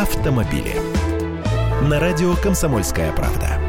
автомобили. 0.00 0.74
На 1.82 2.00
радио 2.00 2.34
«Комсомольская 2.36 3.12
правда». 3.12 3.60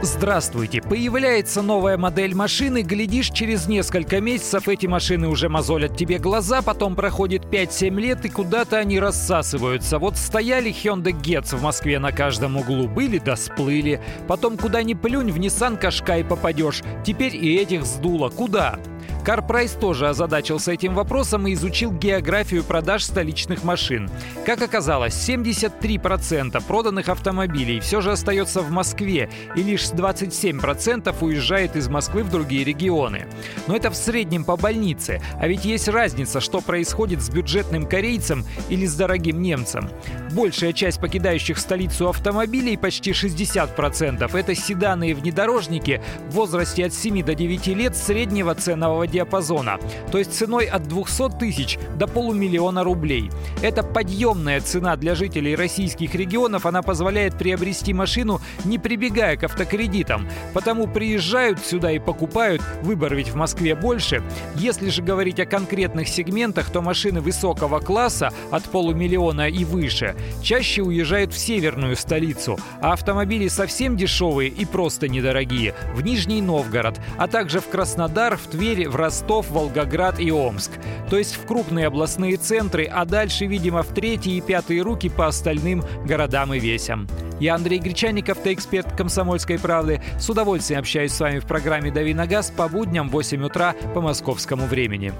Здравствуйте! 0.00 0.80
Появляется 0.80 1.60
новая 1.60 1.98
модель 1.98 2.34
машины, 2.34 2.82
глядишь, 2.82 3.28
через 3.28 3.68
несколько 3.68 4.20
месяцев 4.20 4.66
эти 4.66 4.86
машины 4.86 5.28
уже 5.28 5.50
мозолят 5.50 5.96
тебе 5.96 6.18
глаза, 6.18 6.62
потом 6.62 6.96
проходит 6.96 7.44
5-7 7.44 8.00
лет 8.00 8.24
и 8.24 8.30
куда-то 8.30 8.78
они 8.78 8.98
рассасываются. 8.98 9.98
Вот 9.98 10.16
стояли 10.16 10.70
Hyundai 10.70 11.12
Getz 11.12 11.54
в 11.54 11.62
Москве 11.62 11.98
на 11.98 12.12
каждом 12.12 12.56
углу, 12.56 12.88
были 12.88 13.18
да 13.18 13.36
сплыли. 13.36 14.00
Потом 14.26 14.56
куда 14.56 14.82
ни 14.82 14.94
плюнь, 14.94 15.30
в 15.30 15.38
Nissan 15.38 15.78
Qashqai 15.78 16.24
попадешь. 16.26 16.82
Теперь 17.04 17.36
и 17.36 17.56
этих 17.56 17.84
сдуло. 17.84 18.30
Куда? 18.30 18.78
CarPrice 19.24 19.78
тоже 19.78 20.08
озадачился 20.08 20.72
этим 20.72 20.94
вопросом 20.94 21.46
и 21.46 21.54
изучил 21.54 21.92
географию 21.92 22.64
продаж 22.64 23.04
столичных 23.04 23.62
машин. 23.62 24.10
Как 24.44 24.60
оказалось, 24.62 25.14
73% 25.28 26.60
проданных 26.66 27.08
автомобилей 27.08 27.78
все 27.78 28.00
же 28.00 28.10
остается 28.10 28.62
в 28.62 28.70
Москве, 28.72 29.30
и 29.54 29.62
лишь 29.62 29.84
27% 29.84 31.14
уезжает 31.20 31.76
из 31.76 31.88
Москвы 31.88 32.24
в 32.24 32.30
другие 32.30 32.64
регионы. 32.64 33.26
Но 33.68 33.76
это 33.76 33.90
в 33.90 33.94
среднем 33.94 34.44
по 34.44 34.56
больнице, 34.56 35.22
а 35.38 35.46
ведь 35.46 35.64
есть 35.64 35.86
разница, 35.86 36.40
что 36.40 36.60
происходит 36.60 37.22
с 37.22 37.30
бюджетным 37.30 37.86
корейцем 37.86 38.44
или 38.70 38.86
с 38.86 38.94
дорогим 38.96 39.40
немцем. 39.40 39.88
Большая 40.32 40.72
часть 40.72 41.00
покидающих 41.00 41.58
столицу 41.58 42.08
автомобилей, 42.08 42.76
почти 42.76 43.12
60%, 43.12 44.36
это 44.36 44.54
седаны 44.56 45.10
и 45.10 45.14
внедорожники 45.14 46.02
в 46.28 46.32
возрасте 46.32 46.86
от 46.86 46.92
7 46.92 47.22
до 47.22 47.34
9 47.34 47.66
лет 47.68 47.96
среднего 47.96 48.54
ценового 48.54 49.06
диапазона, 49.12 49.78
то 50.10 50.18
есть 50.18 50.32
ценой 50.32 50.64
от 50.64 50.88
200 50.88 51.38
тысяч 51.38 51.78
до 51.96 52.08
полумиллиона 52.08 52.82
рублей. 52.82 53.30
Это 53.62 53.84
подъемная 53.84 54.60
цена 54.60 54.96
для 54.96 55.14
жителей 55.14 55.54
российских 55.54 56.14
регионов, 56.14 56.66
она 56.66 56.82
позволяет 56.82 57.38
приобрести 57.38 57.92
машину, 57.92 58.40
не 58.64 58.78
прибегая 58.78 59.36
к 59.36 59.44
автокредитам. 59.44 60.28
Потому 60.52 60.88
приезжают 60.88 61.64
сюда 61.64 61.92
и 61.92 61.98
покупают, 61.98 62.62
выбор 62.82 63.14
ведь 63.14 63.28
в 63.28 63.36
Москве 63.36 63.74
больше. 63.74 64.22
Если 64.56 64.88
же 64.90 65.02
говорить 65.02 65.38
о 65.38 65.46
конкретных 65.46 66.08
сегментах, 66.08 66.70
то 66.70 66.80
машины 66.80 67.20
высокого 67.20 67.78
класса 67.78 68.32
от 68.50 68.64
полумиллиона 68.64 69.48
и 69.48 69.64
выше 69.64 70.16
чаще 70.42 70.82
уезжают 70.82 71.32
в 71.32 71.38
северную 71.38 71.96
столицу, 71.96 72.58
а 72.80 72.92
автомобили 72.92 73.48
совсем 73.48 73.96
дешевые 73.96 74.48
и 74.48 74.64
просто 74.64 75.08
недорогие 75.08 75.74
в 75.94 76.02
Нижний 76.02 76.40
Новгород, 76.40 76.98
а 77.18 77.28
также 77.28 77.60
в 77.60 77.68
Краснодар, 77.68 78.36
в 78.36 78.46
Тверь, 78.46 78.88
в 78.88 78.96
Ростов, 79.02 79.50
Волгоград 79.50 80.20
и 80.20 80.30
Омск. 80.30 80.70
То 81.10 81.18
есть 81.18 81.34
в 81.34 81.44
крупные 81.46 81.88
областные 81.88 82.36
центры, 82.36 82.84
а 82.84 83.04
дальше, 83.04 83.46
видимо, 83.46 83.82
в 83.82 83.88
третьи 83.88 84.36
и 84.36 84.40
пятые 84.40 84.82
руки 84.82 85.08
по 85.08 85.26
остальным 85.26 85.82
городам 86.04 86.54
и 86.54 86.60
весям. 86.60 87.08
Я 87.40 87.56
Андрей 87.56 87.80
Гречанников, 87.80 88.38
ты 88.38 88.52
эксперт 88.52 88.92
«Комсомольской 88.96 89.58
правды». 89.58 90.00
С 90.20 90.30
удовольствием 90.30 90.78
общаюсь 90.78 91.12
с 91.12 91.18
вами 91.18 91.40
в 91.40 91.46
программе 91.46 91.90
«Дави 91.90 92.14
на 92.14 92.28
газ» 92.28 92.52
по 92.56 92.68
будням 92.68 93.08
в 93.08 93.12
8 93.12 93.42
утра 93.44 93.74
по 93.94 94.00
московскому 94.00 94.66
времени. 94.66 95.12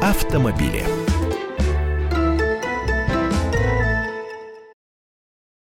Автомобили. 0.00 0.99